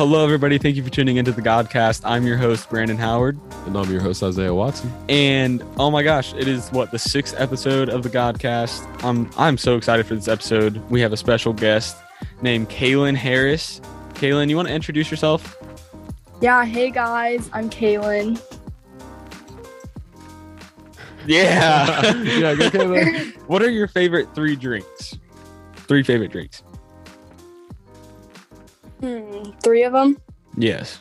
[0.00, 0.56] Hello, everybody.
[0.56, 2.00] Thank you for tuning into the Godcast.
[2.06, 3.38] I'm your host, Brandon Howard.
[3.66, 4.90] And I'm your host, Isaiah Watson.
[5.10, 8.82] And oh my gosh, it is what the sixth episode of the Godcast.
[9.04, 10.80] I'm I'm so excited for this episode.
[10.88, 11.98] We have a special guest
[12.40, 13.82] named Kaelyn Harris.
[14.14, 15.58] Kaelyn, you want to introduce yourself?
[16.40, 18.40] Yeah, hey guys, I'm Kaelyn.
[21.30, 22.12] Yeah.
[22.22, 23.32] yeah, go Kaelyn.
[23.46, 25.16] what are your favorite three drinks?
[25.86, 26.62] Three favorite drinks.
[29.00, 30.18] Hmm, three of them.
[30.56, 31.00] Yes.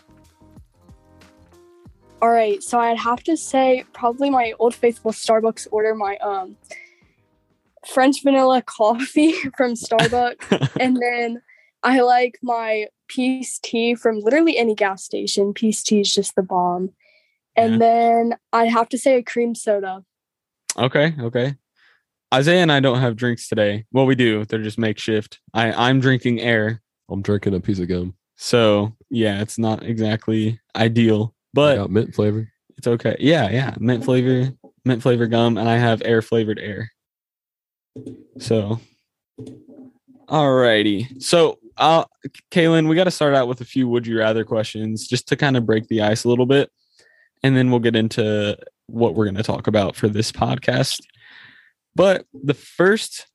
[2.21, 6.55] All right, so I'd have to say probably my old faithful Starbucks order, my um
[7.87, 11.41] French vanilla coffee from Starbucks, and then
[11.81, 15.53] I like my peace tea from literally any gas station.
[15.53, 16.91] Peace tea is just the bomb.
[17.55, 17.79] And Yeah.
[17.79, 20.03] then I'd have to say a cream soda.
[20.77, 21.13] Okay.
[21.19, 21.55] Okay.
[22.33, 23.85] Isaiah and I don't have drinks today.
[23.91, 24.45] Well, we do.
[24.45, 25.39] They're just makeshift.
[25.53, 26.81] I I'm drinking air.
[27.09, 28.15] I'm drinking a piece of gum.
[28.35, 32.47] So yeah, it's not exactly ideal, but I got mint flavor.
[32.77, 33.15] it's okay.
[33.19, 33.73] Yeah, yeah.
[33.79, 34.53] Mint flavor,
[34.85, 36.91] mint flavor gum, and I have air flavored air.
[38.37, 38.79] So
[40.27, 41.21] alrighty.
[41.21, 42.05] So uh
[42.51, 45.57] Kaelyn, we gotta start out with a few would you rather questions just to kind
[45.57, 46.69] of break the ice a little bit.
[47.41, 48.55] And then we'll get into
[48.89, 51.01] what we're gonna talk about for this podcast.
[51.95, 53.27] But the first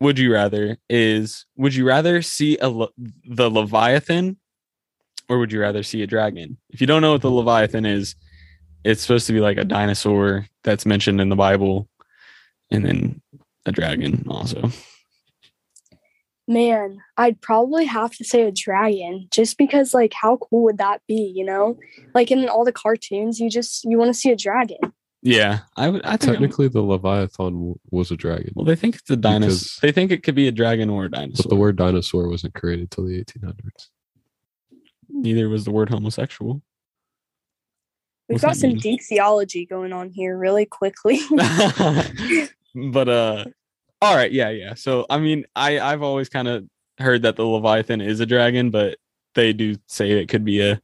[0.00, 2.88] would you rather is would you rather see a le-
[3.24, 4.36] the leviathan
[5.28, 8.14] or would you rather see a dragon if you don't know what the leviathan is
[8.84, 11.88] it's supposed to be like a dinosaur that's mentioned in the bible
[12.70, 13.20] and then
[13.66, 14.70] a dragon also
[16.48, 21.00] Man, I'd probably have to say a dragon just because like how cool would that
[21.06, 21.78] be, you know?
[22.14, 24.92] Like in all the cartoons, you just you want to see a dragon.
[25.22, 25.60] Yeah.
[25.76, 29.10] I would i think I'm- Technically, the Leviathan was a dragon, well they think it's
[29.10, 29.48] a dinosaur.
[29.50, 32.28] Because- they think it could be a dragon or a dinosaur but the word dinosaur
[32.28, 33.88] wasn't created till the 1800s.
[35.08, 36.62] neither was the word homosexual.
[38.28, 38.78] We've What's got some mean?
[38.78, 41.18] deep theology going on here really quickly.
[42.90, 43.44] but uh
[44.00, 44.32] all right.
[44.32, 44.74] Yeah yeah.
[44.74, 46.64] So i mean i i've always kind of
[46.98, 48.96] heard that the leviathan is a dragon but
[49.34, 50.80] they do say it could be a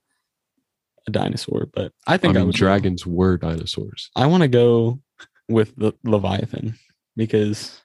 [1.09, 4.11] a dinosaur but i I think I, mean, would dragons were dinosaurs.
[4.15, 5.01] i want to go
[5.49, 6.75] with the leviathan
[7.17, 7.81] because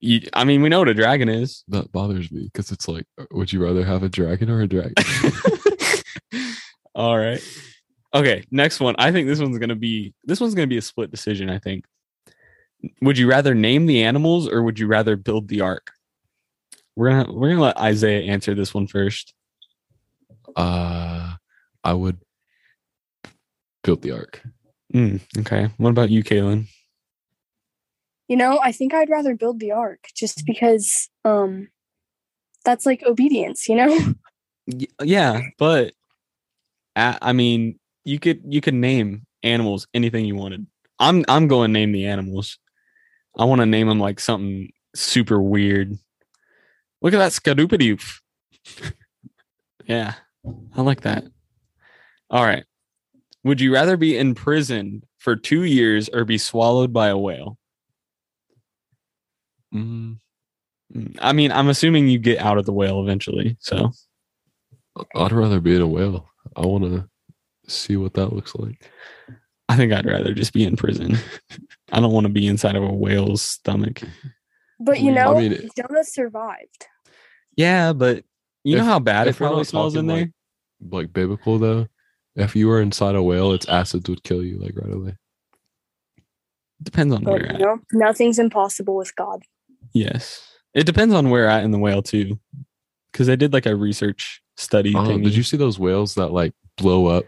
[0.00, 1.64] you, i mean we know what a dragon is.
[1.68, 4.66] That bothers me because it's like, uh, would you rather have a dragon or a
[4.66, 4.94] dragon?
[6.94, 7.42] all right.
[8.14, 8.94] Okay next one.
[8.98, 11.84] I think this one's gonna be this one's gonna be a split decision i think.
[13.00, 15.90] Would you rather name the animals or would you rather build the ark?
[16.94, 19.34] We're gonna we're gonna let isaiah answer this one first.
[20.54, 21.34] Uh,
[21.86, 22.18] I would
[23.84, 24.42] build the ark.
[24.92, 25.70] Mm, okay.
[25.76, 26.66] What about you kaelyn?
[28.26, 31.68] You know, I think I'd rather build the ark just because um
[32.64, 34.14] that's like obedience, you know?
[35.00, 35.92] Yeah but
[36.96, 40.66] I, I mean you could you could name animals anything you wanted.
[40.98, 42.58] I'm i'm going to name the animals.
[43.38, 45.96] I want to name them like something super weird.
[47.00, 48.20] Look at that skadoopidoof
[49.86, 50.14] yeah
[50.74, 51.22] i like that
[52.30, 52.64] all right
[53.44, 57.58] would you rather be in prison for two years or be swallowed by a whale
[59.74, 60.18] Mm,
[61.20, 63.90] i mean i'm assuming you get out of the whale eventually so
[65.14, 66.26] I'd rather be in a whale.
[66.56, 67.06] I want to
[67.68, 68.90] see what that looks like.
[69.68, 71.18] I think I'd rather just be in prison.
[71.92, 74.00] I don't want to be inside of a whale's stomach.
[74.80, 76.86] But you I know, mean, it- Jonah survived.
[77.58, 78.24] Yeah, but
[78.64, 80.32] you know how bad it probably smells in talking, there.
[80.88, 81.88] like- Like biblical though,
[82.36, 85.16] if you were inside a whale, its acids would kill you like right away.
[86.82, 87.58] Depends on where But at.
[87.60, 89.42] you know, nothing's impossible with God.
[89.92, 92.38] Yes, it depends on where at in the whale too,
[93.10, 94.92] because they did like a research study.
[94.94, 95.24] Oh, thingy.
[95.24, 97.24] did you see those whales that like blow up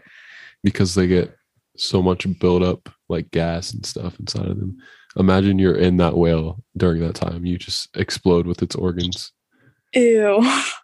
[0.63, 1.35] because they get
[1.77, 4.77] so much build up like gas and stuff inside of them?
[5.17, 7.43] Imagine you're in that whale during that time.
[7.45, 9.31] You just explode with its organs.
[9.95, 10.39] Ew.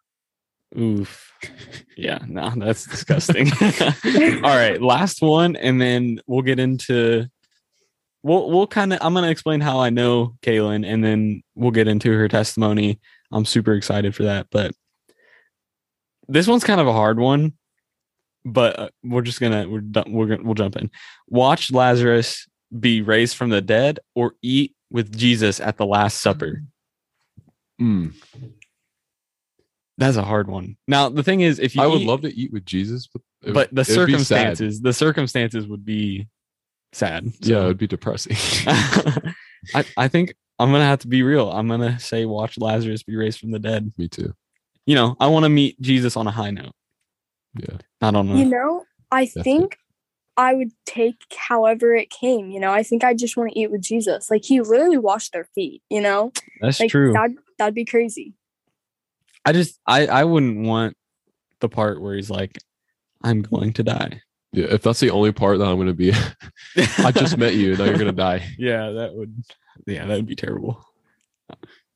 [0.77, 1.31] Oof.
[1.95, 3.51] Yeah, no, that's disgusting.
[4.43, 7.27] All right, last one, and then we'll get into.
[8.23, 8.99] We'll we'll kind of.
[9.01, 12.99] I'm gonna explain how I know Kaelyn, and then we'll get into her testimony.
[13.31, 14.73] I'm super excited for that, but
[16.27, 17.53] this one's kind of a hard one.
[18.43, 20.91] But uh, we're just gonna we're done, we're gonna we'll jump in.
[21.27, 22.47] Watch Lazarus
[22.77, 26.63] be raised from the dead, or eat with Jesus at the Last Supper.
[27.79, 28.13] Mm.
[29.97, 30.75] That's a hard one.
[30.87, 33.21] Now the thing is, if you I would eat- love to eat with Jesus, but
[33.43, 34.57] it but the it would be sad.
[34.57, 36.27] circumstances the circumstances would be
[36.93, 38.35] sad Yeah, it would be depressing.
[39.73, 41.51] I, I think I'm gonna have to be real.
[41.51, 43.91] I'm gonna say watch Lazarus be raised from the dead.
[43.97, 44.33] Me too.
[44.85, 46.73] You know, I want to meet Jesus on a high note.
[47.57, 47.77] Yeah.
[48.01, 48.35] I don't know.
[48.35, 49.43] You know, I Definitely.
[49.51, 49.77] think
[50.37, 52.49] I would take however it came.
[52.51, 54.29] You know, I think I just want to eat with Jesus.
[54.29, 55.81] Like he literally washed their feet.
[55.89, 56.31] You know,
[56.61, 57.13] That's like true.
[57.13, 58.33] that that'd be crazy.
[59.45, 60.95] I just I I wouldn't want
[61.59, 62.57] the part where he's like,
[63.23, 64.21] I'm going to die.
[64.51, 64.67] Yeah.
[64.69, 66.13] If that's the only part that I'm gonna be,
[66.97, 67.75] I just met you.
[67.75, 68.47] Now you're gonna die.
[68.57, 69.43] yeah, that would
[69.85, 70.83] yeah, that would be terrible.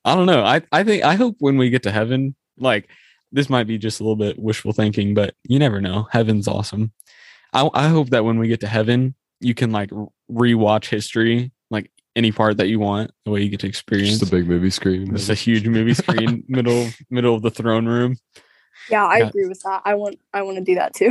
[0.05, 0.43] I don't know.
[0.43, 2.89] I I think I hope when we get to heaven, like
[3.31, 6.07] this might be just a little bit wishful thinking, but you never know.
[6.11, 6.91] Heaven's awesome.
[7.53, 9.91] I I hope that when we get to heaven, you can like
[10.31, 11.51] rewatch history,
[12.19, 14.19] any part that you want, the way you get to experience.
[14.19, 15.16] Just a big movie screen.
[15.16, 18.18] Just a huge movie screen, middle middle of the throne room.
[18.89, 19.27] Yeah, I Yeah.
[19.30, 19.81] agree with that.
[19.86, 21.10] I want I want to do that too.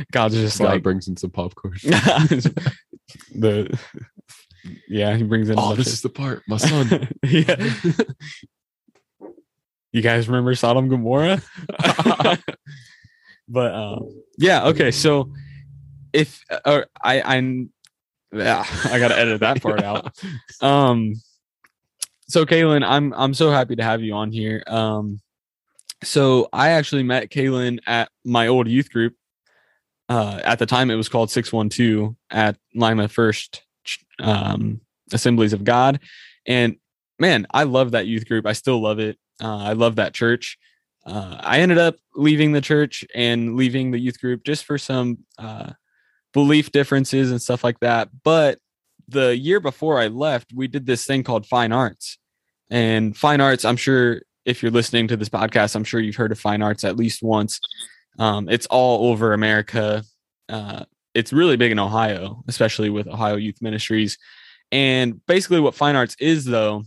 [0.12, 1.74] God's just God like brings in some popcorn.
[3.34, 3.76] the
[4.88, 5.58] yeah, he brings in.
[5.58, 7.08] a oh, this of- is the part, my son.
[7.24, 7.56] yeah.
[9.92, 11.42] You guys remember Sodom and Gomorrah?
[13.48, 14.90] but um, yeah, okay.
[14.92, 15.32] So
[16.12, 17.66] if uh, I I
[18.32, 20.16] yeah, I gotta edit that part out.
[20.62, 21.14] Um,
[22.28, 24.62] so Kaelyn, I'm I'm so happy to have you on here.
[24.66, 25.20] Um,
[26.04, 29.14] so I actually met Kaelyn at my old youth group.
[30.08, 33.62] Uh, at the time, it was called Six One Two at Lima First
[34.20, 34.80] um,
[35.12, 36.00] Assemblies of God,
[36.46, 36.76] and
[37.18, 38.46] man, I love that youth group.
[38.46, 39.18] I still love it.
[39.42, 40.58] Uh, I love that church.
[41.06, 45.18] Uh, I ended up leaving the church and leaving the youth group just for some
[45.38, 45.72] uh,
[46.32, 48.08] belief differences and stuff like that.
[48.22, 48.58] But
[49.08, 52.18] the year before I left, we did this thing called fine arts.
[52.70, 56.32] And fine arts, I'm sure if you're listening to this podcast, I'm sure you've heard
[56.32, 57.60] of fine arts at least once.
[58.18, 60.04] Um, it's all over America.
[60.48, 60.84] Uh,
[61.14, 64.18] it's really big in Ohio, especially with Ohio Youth Ministries.
[64.70, 66.84] And basically, what fine arts is, though,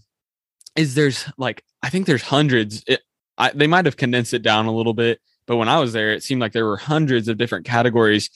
[0.75, 2.83] is there's like I think there's hundreds.
[2.87, 3.01] It,
[3.37, 6.13] I, they might have condensed it down a little bit, but when I was there,
[6.13, 8.29] it seemed like there were hundreds of different categories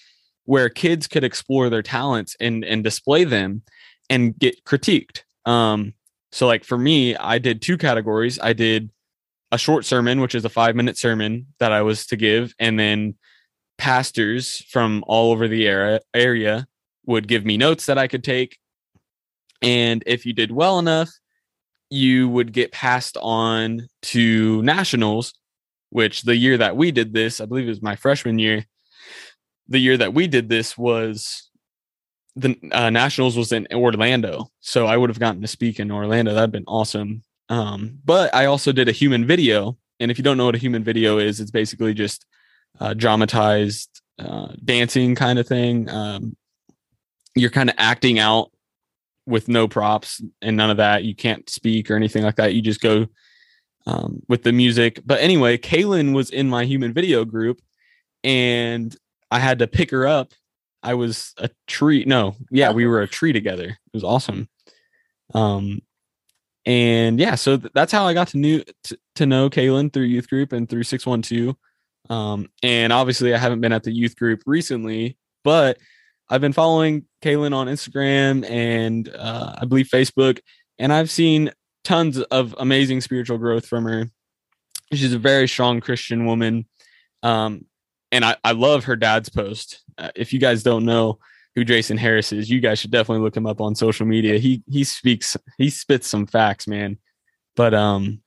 [0.47, 3.61] where kids could explore their talents and and display them
[4.09, 5.23] and get critiqued.
[5.45, 5.93] Um,
[6.31, 8.39] so like for me, I did two categories.
[8.41, 8.89] I did
[9.51, 12.79] a short sermon, which is a five minute sermon that I was to give, and
[12.79, 13.15] then
[13.77, 16.65] pastors from all over the area area
[17.05, 18.57] would give me notes that I could take.
[19.61, 21.09] And if you did well enough,
[21.89, 25.33] you would get passed on to nationals,
[25.89, 28.65] which the year that we did this, I believe it was my freshman year.
[29.69, 31.49] The year that we did this was
[32.35, 36.33] the uh, nationals was in Orlando, so I would have gotten to speak in Orlando.
[36.33, 37.23] That'd been awesome.
[37.49, 40.59] Um, but I also did a human video, and if you don't know what a
[40.59, 42.25] human video is, it's basically just
[42.79, 45.89] uh, dramatized uh, dancing kind of thing.
[45.89, 46.35] Um,
[47.35, 48.51] you're kind of acting out
[49.25, 51.03] with no props and none of that.
[51.03, 52.53] You can't speak or anything like that.
[52.53, 53.07] You just go
[53.85, 55.01] um, with the music.
[55.05, 57.61] But anyway, Kaelyn was in my human video group
[58.23, 58.95] and
[59.31, 60.33] I had to pick her up.
[60.83, 62.05] I was a tree.
[62.05, 63.65] No, yeah, we were a tree together.
[63.65, 64.47] It was awesome.
[65.33, 65.81] Um,
[66.65, 70.03] and yeah, so th- that's how I got to new to, to know Kaelyn through
[70.03, 71.55] youth group and through 612.
[72.09, 75.77] Um, and obviously I haven't been at the youth group recently, but
[76.29, 80.39] I've been following Kaelyn on Instagram and uh, I believe Facebook,
[80.77, 81.51] and I've seen
[81.83, 84.09] tons of amazing spiritual growth from her.
[84.93, 86.65] She's a very strong Christian woman.
[87.23, 87.65] Um,
[88.11, 89.83] and I, I love her dad's post.
[89.97, 91.19] Uh, if you guys don't know
[91.55, 94.37] who Jason Harris is, you guys should definitely look him up on social media.
[94.37, 96.97] He he speaks he spits some facts, man.
[97.55, 98.21] But um,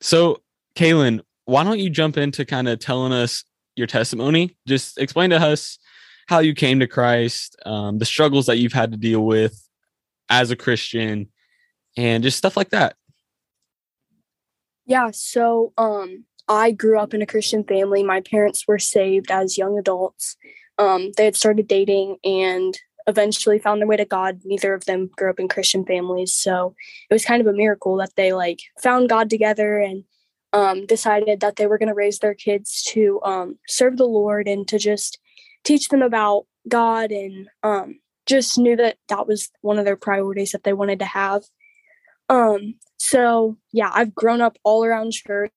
[0.00, 0.40] so
[0.74, 3.44] Kaelyn, why don't you jump into kind of telling us
[3.76, 4.56] your testimony?
[4.66, 5.78] Just explain to us
[6.26, 9.60] how you came to Christ, um, the struggles that you've had to deal with
[10.28, 11.28] as a Christian,
[11.96, 12.96] and just stuff like that.
[14.86, 18.02] Yeah, so um I grew up in a Christian family.
[18.02, 20.36] My parents were saved as young adults.
[20.78, 24.40] Um they had started dating and eventually found their way to God.
[24.44, 26.74] Neither of them grew up in Christian families, so
[27.10, 30.04] it was kind of a miracle that they like found God together and
[30.52, 34.48] um decided that they were going to raise their kids to um serve the Lord
[34.48, 35.18] and to just
[35.64, 40.52] teach them about God and um just knew that that was one of their priorities
[40.52, 41.42] that they wanted to have.
[42.28, 45.50] Um so yeah, I've grown up all around church.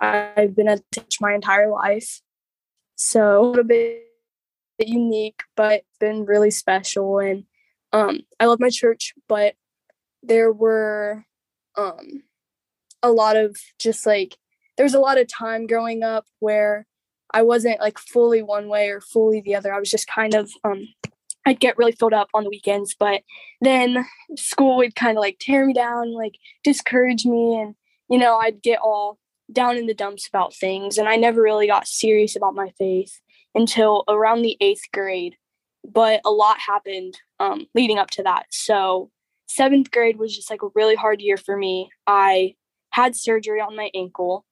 [0.00, 2.20] I've been at church my entire life.
[2.96, 4.02] So a little bit
[4.78, 7.18] unique, but been really special.
[7.18, 7.44] And
[7.92, 9.54] um, I love my church, but
[10.22, 11.24] there were
[11.76, 12.22] um,
[13.02, 14.36] a lot of just like
[14.76, 16.86] there was a lot of time growing up where
[17.32, 19.72] I wasn't like fully one way or fully the other.
[19.72, 20.86] I was just kind of um,
[21.46, 23.22] I'd get really filled up on the weekends, but
[23.60, 27.58] then school would kind of like tear me down, like discourage me.
[27.58, 27.74] And,
[28.08, 29.18] you know, I'd get all
[29.52, 30.98] down in the dumps about things.
[30.98, 33.20] And I never really got serious about my faith
[33.54, 35.36] until around the eighth grade.
[35.84, 38.46] But a lot happened um, leading up to that.
[38.50, 39.10] So,
[39.46, 41.90] seventh grade was just like a really hard year for me.
[42.06, 42.54] I
[42.90, 44.44] had surgery on my ankle,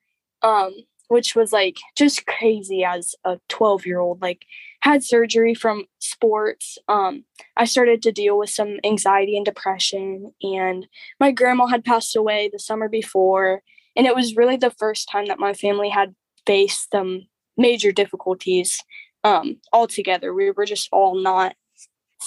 [0.43, 0.73] um,
[1.09, 4.23] which was like just crazy as a 12 year old.
[4.23, 4.47] Like,
[4.81, 6.78] had surgery from sports.
[6.88, 7.25] Um,
[7.57, 10.87] I started to deal with some anxiety and depression, and
[11.19, 13.62] my grandma had passed away the summer before.
[13.99, 16.14] And it was really the first time that my family had
[16.47, 17.26] faced some
[17.57, 18.83] major difficulties
[19.25, 20.33] um, altogether.
[20.33, 21.57] We were just all not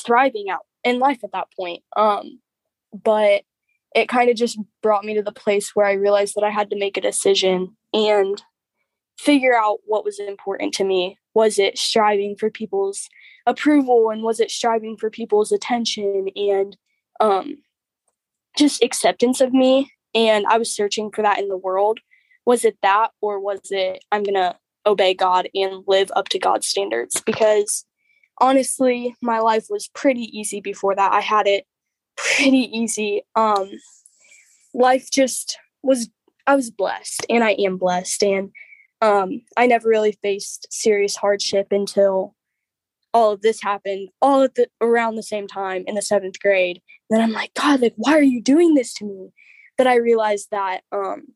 [0.05, 1.81] thriving out in life at that point.
[1.95, 2.41] Um,
[2.93, 3.43] but
[3.95, 6.69] it kind of just brought me to the place where I realized that I had
[6.69, 8.41] to make a decision and
[9.17, 11.17] figure out what was important to me.
[11.33, 13.07] Was it striving for people's
[13.47, 16.77] approval and was it striving for people's attention and
[17.19, 17.57] um,
[18.57, 19.91] just acceptance of me?
[20.13, 21.99] And I was searching for that in the world.
[22.45, 26.39] Was it that or was it I'm going to obey God and live up to
[26.39, 27.21] God's standards?
[27.25, 27.85] Because
[28.39, 31.13] honestly, my life was pretty easy before that.
[31.13, 31.65] I had it
[32.17, 33.23] pretty easy.
[33.35, 33.69] Um,
[34.73, 36.09] life just was,
[36.47, 38.23] I was blessed and I am blessed.
[38.23, 38.51] And
[39.01, 42.35] um, I never really faced serious hardship until
[43.13, 46.81] all of this happened all at the around the same time in the seventh grade.
[47.09, 49.31] And then I'm like, God, like, why are you doing this to me?
[49.81, 51.29] That I realized that um,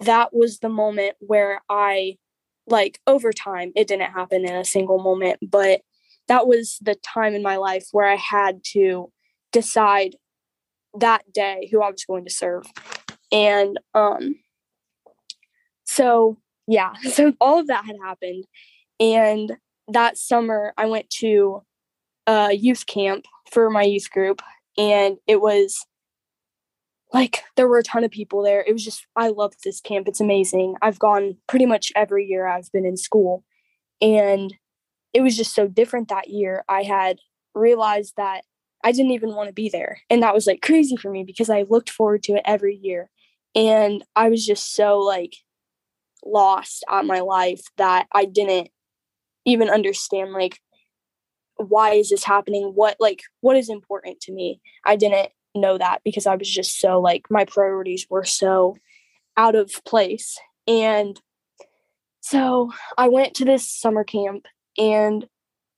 [0.00, 2.16] that was the moment where I,
[2.66, 5.82] like, over time, it didn't happen in a single moment, but
[6.26, 9.12] that was the time in my life where I had to
[9.52, 10.16] decide
[10.98, 12.64] that day who I was going to serve.
[13.30, 14.34] And um
[15.84, 18.44] so yeah, so all of that had happened
[18.98, 19.52] and
[19.86, 21.62] that summer I went to
[22.26, 24.42] a youth camp for my youth group
[24.76, 25.86] and it was
[27.12, 28.64] like there were a ton of people there.
[28.66, 30.08] It was just I love this camp.
[30.08, 30.74] It's amazing.
[30.82, 33.44] I've gone pretty much every year I've been in school
[34.00, 34.54] and
[35.12, 36.64] it was just so different that year.
[36.68, 37.18] I had
[37.54, 38.42] realized that
[38.84, 40.00] I didn't even want to be there.
[40.10, 43.10] And that was like crazy for me because I looked forward to it every year.
[43.54, 45.36] And I was just so like
[46.24, 48.68] lost at my life that I didn't
[49.46, 50.60] even understand like
[51.56, 52.72] why is this happening?
[52.74, 54.60] What like what is important to me?
[54.84, 58.76] I didn't know that because I was just so like my priorities were so
[59.36, 60.38] out of place.
[60.66, 61.20] And
[62.20, 64.46] so I went to this summer camp
[64.78, 65.26] and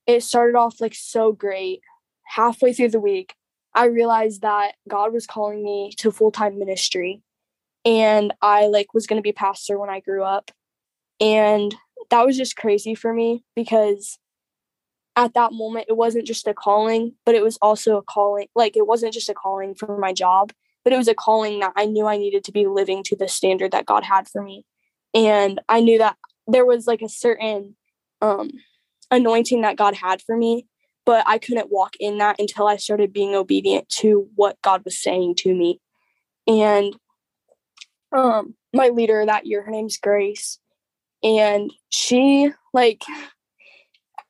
[0.07, 1.83] it started off like so great
[2.29, 3.35] halfway through the week,
[3.75, 7.23] I realized that God was calling me to full time ministry.
[7.85, 10.51] And I like was gonna be pastor when I grew up.
[11.21, 11.75] And
[12.11, 14.19] that was just crazy for me because
[15.19, 18.77] at that moment it wasn't just a calling, but it was also a calling like
[18.77, 20.53] it wasn't just a calling for my job,
[20.85, 23.27] but it was a calling that I knew I needed to be living to the
[23.27, 24.65] standard that God had for me.
[25.15, 27.77] And I knew that there was like a certain
[28.23, 28.51] um
[29.11, 30.67] anointing that God had for me
[31.05, 35.03] but I couldn't walk in that until I started being obedient to what God was
[35.03, 35.81] saying to me.
[36.47, 36.95] And
[38.13, 40.59] um my leader that year, her name's Grace,
[41.23, 43.03] and she like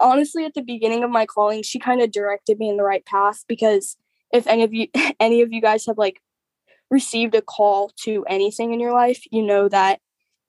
[0.01, 3.05] honestly at the beginning of my calling, she kind of directed me in the right
[3.05, 3.97] path because
[4.33, 4.89] if any of you
[5.21, 6.21] any of you guys have like
[6.91, 10.01] received a call to anything in your life, you know that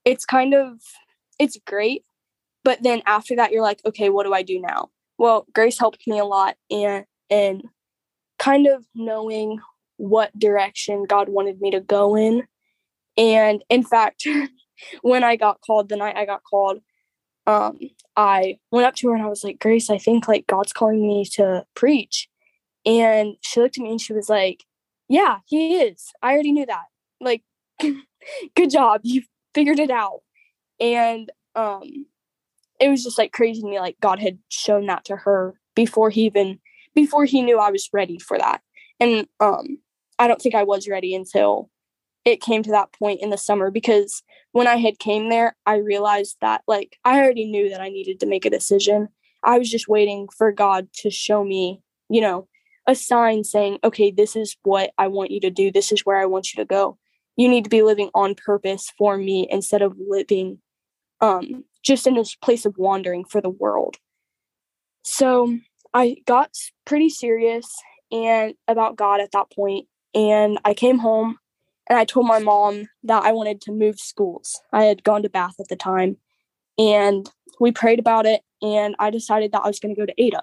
[0.04, 0.80] it's kind of
[1.38, 2.04] it's great,
[2.64, 4.90] but then after that you're like, okay, what do I do now?
[5.20, 7.62] well grace helped me a lot and and
[8.38, 9.58] kind of knowing
[9.98, 12.42] what direction god wanted me to go in
[13.16, 14.26] and in fact
[15.02, 16.78] when i got called the night i got called
[17.50, 17.78] um
[18.16, 21.06] i went up to her and i was like grace i think like god's calling
[21.06, 22.28] me to preach.
[22.86, 24.64] And she looked at me and she was like
[25.08, 26.12] yeah he is.
[26.22, 26.84] I already knew that.
[27.20, 27.42] Like
[28.54, 29.00] good job.
[29.02, 29.22] You
[29.54, 30.20] figured it out.
[30.78, 32.06] And um
[32.78, 36.10] it was just like crazy to me like god had shown that to her before
[36.10, 36.58] he even
[36.94, 38.62] before he knew i was ready for that.
[38.98, 39.78] And um
[40.18, 41.69] i don't think i was ready until
[42.24, 44.22] it came to that point in the summer because
[44.52, 48.20] when i had came there i realized that like i already knew that i needed
[48.20, 49.08] to make a decision.
[49.42, 52.48] I was just waiting for god to show me you know
[52.86, 55.70] a sign saying okay this is what i want you to do.
[55.70, 56.98] This is where i want you to go.
[57.36, 60.58] You need to be living on purpose for me instead of living
[61.20, 63.96] um just in this place of wandering for the world.
[65.02, 65.58] So
[65.94, 66.50] I got
[66.84, 67.66] pretty serious
[68.12, 71.38] and about God at that point, and I came home
[71.90, 74.60] and I told my mom that I wanted to move schools.
[74.72, 76.16] I had gone to Bath at the time,
[76.78, 77.28] and
[77.58, 80.42] we prayed about it, and I decided that I was going to go to Ada.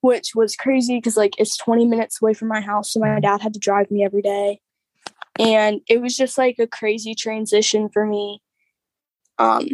[0.00, 3.42] which was crazy because like it's 20 minutes away from my house, so my dad
[3.42, 4.60] had to drive me every day.
[5.38, 8.40] And it was just like a crazy transition for me
[9.38, 9.68] um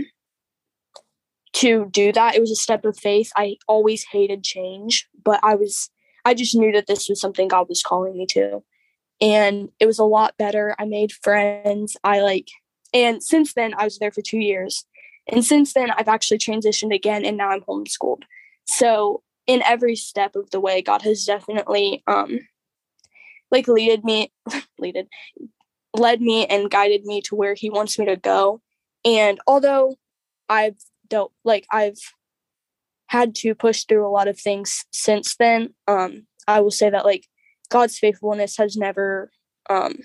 [1.55, 2.35] to do that.
[2.35, 3.31] It was a step of faith.
[3.37, 5.91] I always hated change, but I was
[6.25, 8.63] I just knew that this was something God was calling me to.
[9.25, 10.77] And it was a lot better.
[10.79, 11.97] I made friends.
[12.05, 12.49] I like
[12.93, 14.85] and since then I was there for 2 years.
[15.27, 18.25] And since then I've actually transitioned again and now I'm homeschooled.
[18.67, 22.41] So in every step of the way God has definitely um
[23.51, 24.31] like leaded me
[24.79, 25.09] leaded
[25.97, 28.61] led me and guided me to where he wants me to go.
[29.05, 29.97] And although
[30.49, 30.77] I've
[31.09, 31.99] dealt like I've
[33.07, 37.05] had to push through a lot of things since then, um, I will say that
[37.05, 37.27] like
[37.75, 39.33] God's faithfulness has never
[39.69, 39.97] um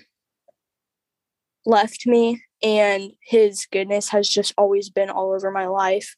[1.64, 6.16] left me and his goodness has just always been all over my life.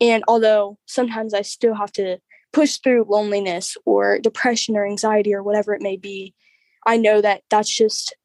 [0.00, 2.20] And although sometimes I still have to
[2.54, 6.32] push through loneliness or depression or anxiety or whatever it may be,
[6.86, 8.16] I know that that's just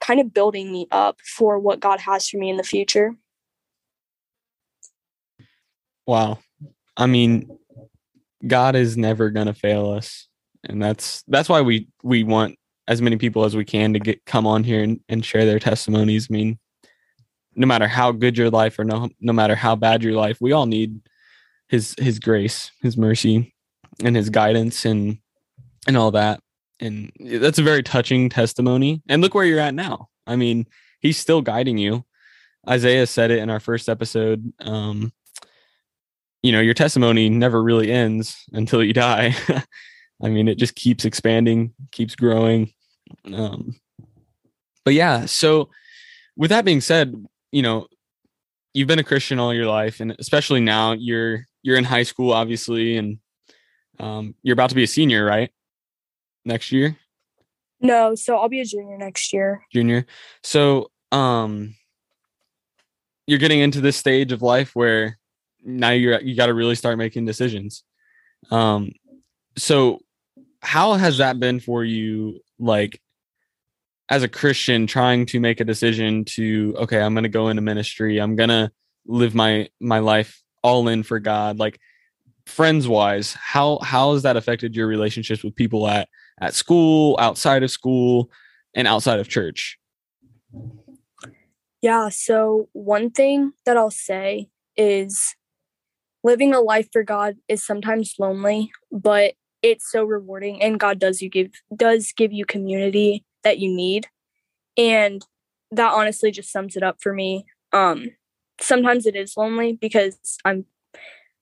[0.00, 3.16] kind of building me up for what God has for me in the future.
[6.06, 6.38] Wow.
[6.96, 7.50] I mean,
[8.46, 10.26] God is never going to fail us.
[10.64, 14.24] And that's that's why we we want as many people as we can to get
[14.26, 16.28] come on here and, and share their testimonies.
[16.30, 16.58] I mean,
[17.54, 20.52] no matter how good your life or no no matter how bad your life, we
[20.52, 21.00] all need
[21.68, 23.54] his his grace, his mercy,
[24.02, 25.18] and his guidance and
[25.86, 26.40] and all that.
[26.80, 29.02] And that's a very touching testimony.
[29.08, 30.08] And look where you're at now.
[30.26, 30.66] I mean,
[31.00, 32.04] he's still guiding you.
[32.68, 34.52] Isaiah said it in our first episode.
[34.60, 35.12] Um,
[36.42, 39.34] you know, your testimony never really ends until you die.
[40.24, 42.72] I mean, it just keeps expanding, keeps growing.
[43.32, 43.76] Um,
[44.84, 45.68] but yeah, so
[46.34, 47.14] with that being said,
[47.52, 47.86] you know,
[48.72, 52.32] you've been a Christian all your life, and especially now you're you're in high school,
[52.32, 53.18] obviously, and
[54.00, 55.50] um, you're about to be a senior, right?
[56.46, 56.96] Next year.
[57.80, 59.62] No, so I'll be a junior next year.
[59.72, 60.06] Junior.
[60.42, 61.74] So, um,
[63.26, 65.18] you're getting into this stage of life where
[65.62, 67.84] now you're you got to really start making decisions.
[68.50, 68.92] Um,
[69.56, 70.00] so
[70.64, 72.40] how has that been for you?
[72.58, 73.00] Like,
[74.08, 78.18] as a Christian, trying to make a decision to okay, I'm to go into ministry.
[78.18, 78.70] I'm to
[79.06, 81.58] live my my life all in for God.
[81.58, 81.78] Like,
[82.46, 86.08] friends wise, how how has that affected your relationships with people at
[86.40, 88.30] at school, outside of school,
[88.74, 89.78] and outside of church?
[91.82, 95.34] Yeah, so one thing that I'll say is
[96.22, 101.22] living a life for God is sometimes lonely, but it's so rewarding and God does
[101.22, 104.08] you give does give you community that you need.
[104.76, 105.24] And
[105.70, 107.46] that honestly just sums it up for me.
[107.72, 108.10] Um
[108.60, 110.66] sometimes it is lonely because I'm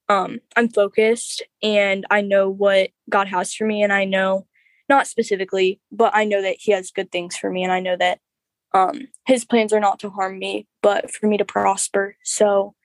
[0.09, 4.47] um I'm focused and I know what God has for me and I know
[4.89, 7.97] not specifically, but I know that he has good things for me and I know
[7.97, 8.21] that
[8.73, 12.17] um his plans are not to harm me, but for me to prosper.
[12.23, 12.77] So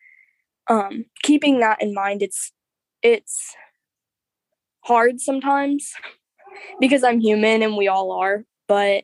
[0.67, 2.51] um keeping that in mind it's
[3.03, 3.55] it's
[4.87, 5.91] hard sometimes
[6.79, 9.03] because I'm human and we all are, but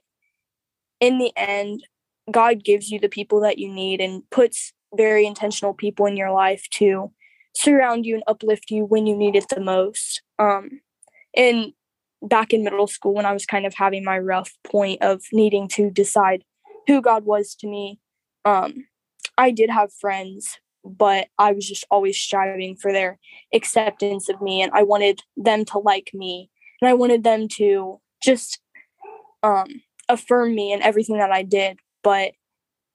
[1.00, 1.84] in the end
[2.32, 6.32] God gives you the people that you need and puts very intentional people in your
[6.32, 7.12] life to
[7.54, 10.22] surround you and uplift you when you need it the most.
[10.40, 10.82] Um
[11.36, 11.74] and
[12.22, 15.68] back in middle school when I was kind of having my rough point of needing
[15.70, 16.44] to decide
[16.88, 18.00] who God was to me,
[18.46, 18.86] um,
[19.38, 23.20] I did have friends, but I was just always striving for their
[23.54, 26.50] acceptance of me, and I wanted them to like me,
[26.82, 28.60] and I wanted them to just
[29.42, 31.80] um, affirm me in everything that I did.
[32.04, 32.34] But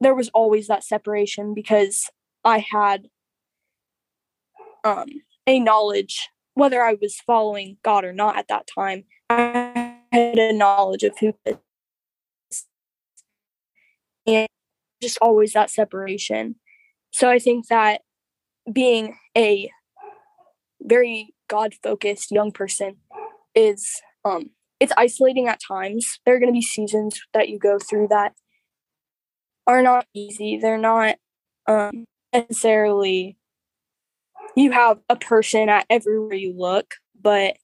[0.01, 2.09] there was always that separation because
[2.45, 3.09] I had
[4.85, 5.09] um,
[5.47, 10.53] a knowledge whether I was following God or not at that time, I had a
[10.53, 11.33] knowledge of who
[14.27, 14.49] and
[15.01, 16.57] just always that separation.
[17.19, 18.03] So I think that
[18.73, 19.69] being a
[20.81, 22.99] very God focused young person
[23.57, 26.21] is um it's isolating at times.
[26.25, 28.35] There are going to be seasons that you go through that
[29.67, 30.59] are not easy.
[30.63, 31.17] They're not
[31.67, 33.37] um necessarily
[34.55, 37.57] you have a person at everywhere you look, but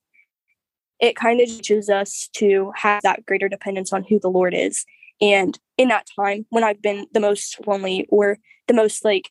[0.98, 4.84] it kind of teaches us to have that greater dependence on who the Lord is.
[5.20, 9.30] And in that time when I've been the most lonely or the most like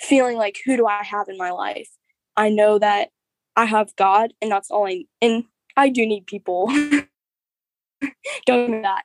[0.00, 1.88] feeling like, who do I have in my life?
[2.36, 3.10] I know that
[3.56, 5.44] I have God and that's all I and
[5.76, 6.66] I do need people.
[8.46, 9.04] Don't know that.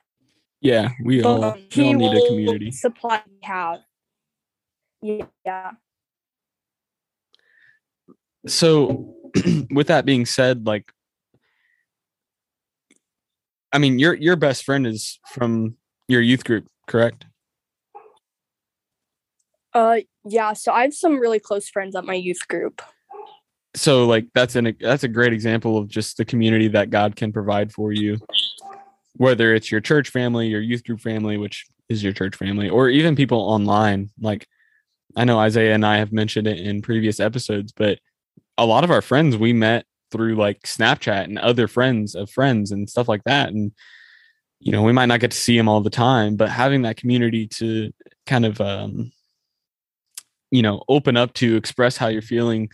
[0.60, 2.70] Yeah, we but, all, um, we all need a community.
[2.70, 3.80] Supply we have.
[5.02, 5.72] Yeah
[8.46, 9.14] so
[9.70, 10.92] with that being said like
[13.72, 15.76] I mean, your your best friend is from
[16.06, 17.26] your youth group, correct?
[19.74, 20.52] Uh, yeah.
[20.52, 22.80] So I have some really close friends at my youth group.
[23.76, 27.32] So like that's an that's a great example of just the community that God can
[27.32, 28.18] provide for you.
[29.16, 32.88] Whether it's your church family, your youth group family, which is your church family, or
[32.88, 34.10] even people online.
[34.20, 34.46] Like
[35.16, 37.98] I know Isaiah and I have mentioned it in previous episodes, but
[38.56, 42.70] a lot of our friends we met through like Snapchat and other friends of friends
[42.70, 43.48] and stuff like that.
[43.48, 43.72] And
[44.60, 46.96] you know, we might not get to see them all the time, but having that
[46.96, 47.92] community to
[48.24, 49.12] kind of um,
[50.54, 52.70] you know, open up to express how you're feeling,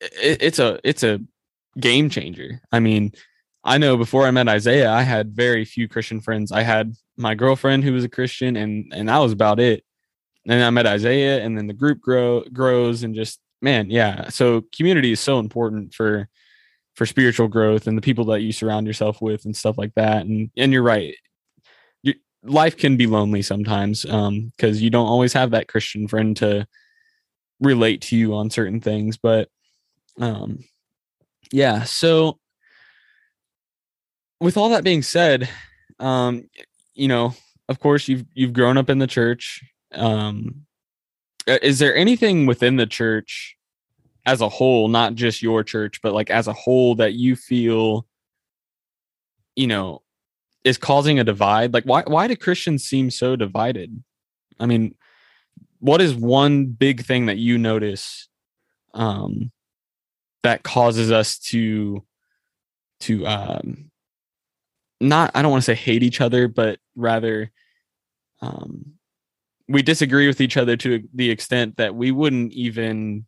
[0.00, 1.20] it, it's a it's a
[1.78, 2.60] game changer.
[2.70, 3.12] I mean,
[3.64, 6.52] I know before I met Isaiah, I had very few Christian friends.
[6.52, 9.84] I had my girlfriend who was a Christian, and and that was about it.
[10.46, 14.28] And I met Isaiah, and then the group grow grows, and just man, yeah.
[14.28, 16.28] So community is so important for
[16.94, 20.24] for spiritual growth and the people that you surround yourself with and stuff like that.
[20.24, 21.16] And and you're right,
[22.44, 26.66] life can be lonely sometimes um because you don't always have that Christian friend to
[27.62, 29.16] relate to you on certain things.
[29.16, 29.48] But
[30.18, 30.64] um
[31.50, 32.38] yeah, so
[34.40, 35.48] with all that being said,
[36.00, 36.48] um,
[36.94, 37.34] you know,
[37.68, 39.62] of course you've you've grown up in the church.
[39.92, 40.66] Um,
[41.46, 43.56] is there anything within the church
[44.26, 48.06] as a whole, not just your church, but like as a whole that you feel,
[49.56, 50.02] you know,
[50.64, 51.72] is causing a divide?
[51.72, 54.02] Like why why do Christians seem so divided?
[54.58, 54.94] I mean,
[55.82, 58.28] what is one big thing that you notice
[58.94, 59.50] um
[60.42, 62.04] that causes us to
[63.00, 63.90] to um
[65.02, 67.50] not I don't want to say hate each other, but rather
[68.40, 68.94] um,
[69.68, 73.26] we disagree with each other to the extent that we wouldn't even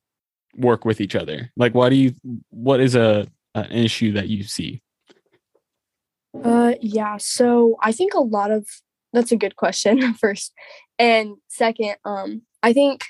[0.56, 1.50] work with each other.
[1.56, 2.14] Like, why do you?
[2.50, 4.82] What is a an issue that you see?
[6.42, 7.16] Uh, yeah.
[7.18, 8.66] So I think a lot of
[9.12, 10.52] that's a good question first,
[10.98, 13.04] and second, um, I think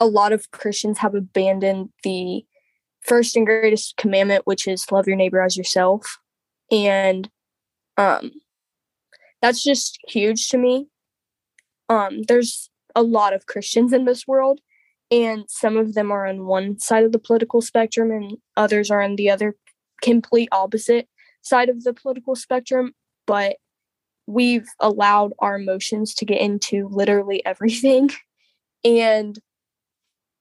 [0.00, 2.44] a lot of Christians have abandoned the
[3.00, 6.18] first and greatest commandment, which is love your neighbor as yourself,
[6.70, 7.30] and
[7.96, 8.30] um,
[9.42, 10.88] that's just huge to me.
[11.88, 14.60] Um, there's a lot of Christians in this world,
[15.10, 19.02] and some of them are on one side of the political spectrum, and others are
[19.02, 19.56] on the other
[20.02, 21.08] complete opposite
[21.42, 22.92] side of the political spectrum.
[23.26, 23.56] But
[24.26, 28.10] we've allowed our emotions to get into literally everything,
[28.84, 29.38] and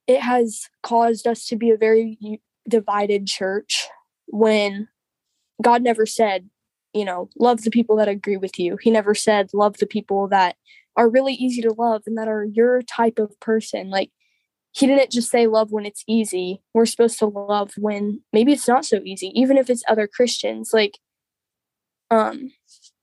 [0.07, 3.87] it has caused us to be a very divided church
[4.27, 4.87] when
[5.61, 6.49] God never said
[6.95, 8.77] you know, love the people that agree with you.
[8.81, 10.55] He never said love the people that
[10.95, 13.89] are really easy to love and that are your type of person.
[13.89, 14.11] Like
[14.71, 16.61] he didn't just say love when it's easy.
[16.73, 20.71] We're supposed to love when maybe it's not so easy, even if it's other Christians.
[20.73, 20.97] Like
[22.09, 22.51] um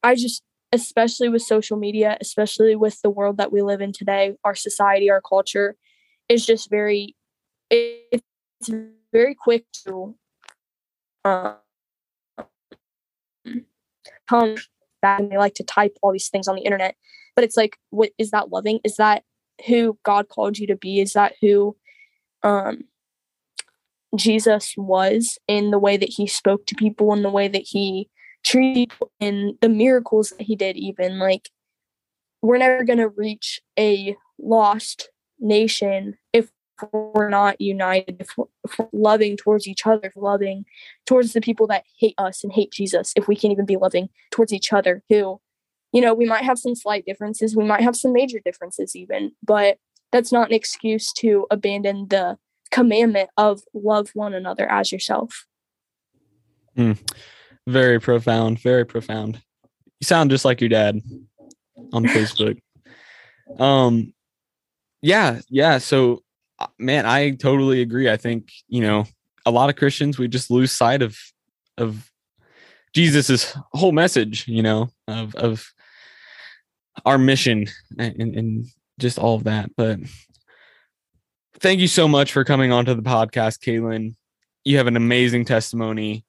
[0.03, 0.43] I just
[0.73, 5.11] especially with social media, especially with the world that we live in today, our society,
[5.11, 5.77] our culture
[6.29, 7.15] is just very
[7.71, 8.71] it's
[9.13, 10.15] very quick to
[11.25, 11.57] um
[14.29, 14.57] come
[15.01, 16.97] back and they like to type all these things on the internet.
[17.35, 18.81] But it's like, what is that loving?
[18.85, 19.25] Is that
[19.67, 21.01] who God called you to be?
[21.01, 21.77] Is that who
[22.43, 22.85] um
[24.17, 28.11] Jesus was in the way that he spoke to people in the way that he
[28.45, 31.49] treated and the miracles that he did even like
[32.43, 36.51] we're never going to reach a lost nation if
[36.93, 40.65] we're not united, if we're, if we're loving towards each other, if loving
[41.07, 44.09] towards the people that hate us and hate Jesus, if we can't even be loving
[44.33, 45.41] towards each other, who,
[45.93, 49.33] you know, we might have some slight differences, we might have some major differences even,
[49.45, 49.79] but
[50.11, 52.37] that's not an excuse to abandon the
[52.71, 55.47] commandment of love one another as yourself.
[56.77, 56.99] Mm.
[57.67, 58.61] Very profound.
[58.61, 59.41] Very profound.
[60.01, 61.01] You sound just like your dad
[61.93, 62.59] on Facebook.
[63.59, 64.13] um,
[65.01, 65.79] yeah, yeah.
[65.79, 66.23] So
[66.59, 68.09] uh, man, I totally agree.
[68.11, 69.05] I think, you know,
[69.45, 71.19] a lot of Christians, we just lose sight of,
[71.77, 72.11] of
[72.95, 75.73] Jesus's whole message, you know, of, of
[77.05, 77.67] our mission
[77.99, 78.67] and, and
[79.01, 79.71] just all of that.
[79.77, 79.99] But
[81.59, 84.15] thank you so much for coming onto the podcast, Kaelyn.
[84.65, 86.25] You have an amazing testimony.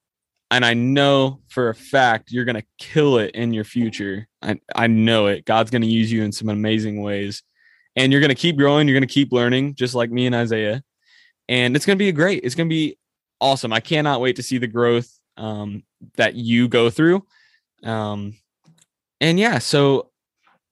[0.51, 4.27] And I know for a fact you're going to kill it in your future.
[4.41, 5.45] I, I know it.
[5.45, 7.41] God's going to use you in some amazing ways
[7.95, 8.87] and you're going to keep growing.
[8.87, 10.83] You're going to keep learning, just like me and Isaiah.
[11.47, 12.43] And it's going to be great.
[12.43, 12.97] It's going to be
[13.39, 13.73] awesome.
[13.73, 15.83] I cannot wait to see the growth um,
[16.15, 17.25] that you go through.
[17.83, 18.37] Um,
[19.21, 20.09] and yeah, so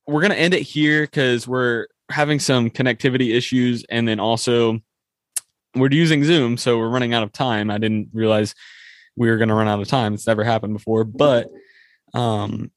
[0.08, 3.86] we're going to end it here because we're having some connectivity issues.
[3.90, 4.80] And then also,
[5.76, 6.58] we're using Zoom.
[6.58, 7.70] So we're running out of time.
[7.70, 8.56] I didn't realize
[9.16, 10.14] we were going to run out of time.
[10.14, 11.04] It's never happened before.
[11.04, 11.50] But
[12.14, 12.72] Um,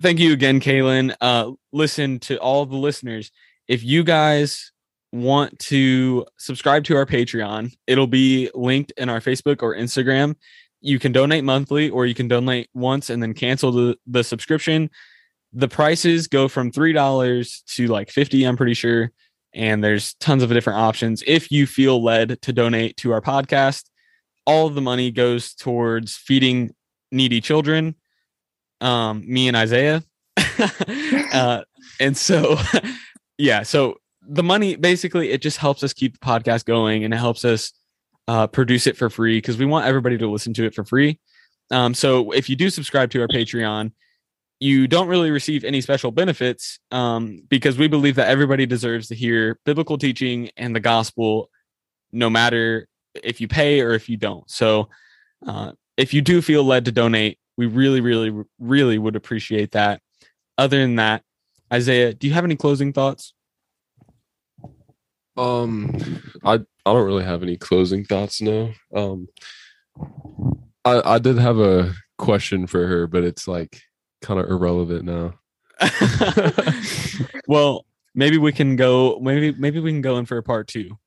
[0.00, 1.14] thank you again, Kaelyn.
[1.20, 3.30] Uh, listen to all the listeners.
[3.68, 4.72] If you guys
[5.12, 10.34] want to subscribe to our Patreon, it'll be linked in our Facebook or Instagram.
[10.80, 14.90] You can donate monthly or you can donate once and then cancel the, the subscription.
[15.52, 19.12] The prices go from $3 to like 50, I'm pretty sure.
[19.54, 21.22] And there's tons of different options.
[21.26, 23.84] If you feel led to donate to our podcast,
[24.44, 26.74] all of the money goes towards feeding
[27.10, 27.94] needy children.
[28.80, 30.02] Um, me and Isaiah.
[31.32, 31.62] uh,
[32.00, 32.56] and so,
[33.38, 37.18] yeah, so the money basically it just helps us keep the podcast going and it
[37.18, 37.72] helps us
[38.28, 41.18] uh, produce it for free because we want everybody to listen to it for free.
[41.70, 43.92] Um, so if you do subscribe to our Patreon,
[44.60, 49.14] you don't really receive any special benefits um, because we believe that everybody deserves to
[49.14, 51.50] hear biblical teaching and the gospel,
[52.12, 54.48] no matter if you pay or if you don't.
[54.50, 54.88] So
[55.46, 60.00] uh, if you do feel led to donate, we really, really, really would appreciate that.
[60.58, 61.22] Other than that,
[61.72, 63.34] Isaiah, do you have any closing thoughts?
[65.36, 68.70] Um, I I don't really have any closing thoughts now.
[68.94, 69.28] Um,
[70.84, 73.80] I I did have a question for her, but it's like
[74.20, 75.34] kind of irrelevant now.
[77.48, 79.18] well, maybe we can go.
[79.20, 80.98] Maybe maybe we can go in for a part two.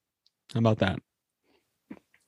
[0.53, 0.99] How about that?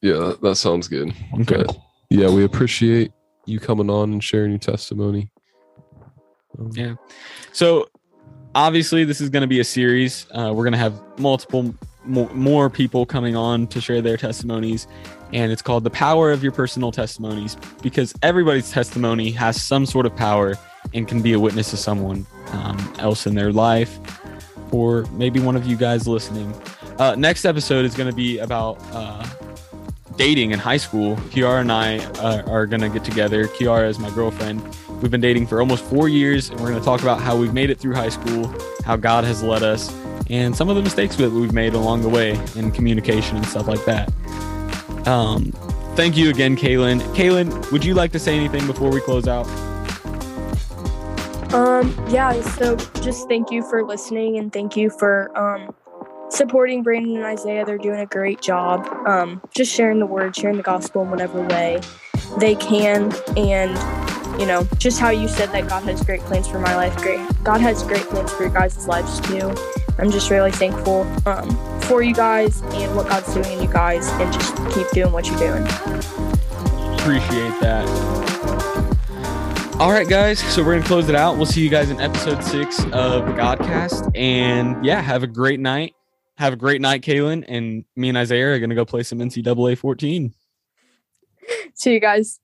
[0.01, 1.13] Yeah, that, that sounds good.
[1.41, 1.63] Okay.
[1.65, 1.77] But
[2.09, 3.11] yeah, we appreciate
[3.45, 5.31] you coming on and sharing your testimony.
[6.59, 6.95] Um, Yeah.
[7.51, 7.89] So
[8.53, 10.27] obviously, this is going to be a series.
[10.31, 11.73] Uh, we're going to have multiple
[12.05, 14.87] more, more people coming on to share their testimonies,
[15.33, 20.05] and it's called "The Power of Your Personal Testimonies" because everybody's testimony has some sort
[20.05, 20.55] of power
[20.93, 23.99] and can be a witness to someone um, else in their life,
[24.71, 26.53] or maybe one of you guys listening.
[26.97, 28.77] Uh, next episode is going to be about.
[28.91, 29.25] Uh,
[30.17, 31.15] dating in high school.
[31.31, 33.47] Kiara and I uh, are going to get together.
[33.47, 34.61] Kiara is my girlfriend.
[35.01, 37.53] We've been dating for almost four years, and we're going to talk about how we've
[37.53, 38.53] made it through high school,
[38.83, 39.93] how God has led us,
[40.29, 43.67] and some of the mistakes that we've made along the way in communication and stuff
[43.67, 44.11] like that.
[45.07, 45.51] Um,
[45.95, 46.99] thank you again, Kaelyn.
[47.13, 49.47] Kaelyn, would you like to say anything before we close out?
[51.53, 55.73] Um, yeah, so just thank you for listening and thank you for um
[56.29, 57.65] supporting Brandon and Isaiah.
[57.65, 58.85] They're doing a great job.
[59.07, 61.81] Um, just sharing the word, sharing the gospel in whatever way
[62.39, 63.13] they can.
[63.37, 63.71] And,
[64.39, 66.95] you know, just how you said that God has great plans for my life.
[66.97, 67.21] Great.
[67.43, 69.53] God has great plans for your guys' lives too.
[69.99, 71.49] I'm just really thankful um,
[71.81, 75.25] for you guys and what God's doing in you guys and just keep doing what
[75.27, 75.63] you're doing.
[76.99, 77.87] Appreciate that.
[79.79, 80.39] All right, guys.
[80.39, 81.37] So we're going to close it out.
[81.37, 84.11] We'll see you guys in episode six of the Godcast.
[84.15, 85.95] And yeah, have a great night.
[86.37, 87.43] Have a great night, Kaelyn.
[87.47, 90.33] And me and Isaiah are going to go play some NCAA 14.
[91.73, 92.39] See you guys.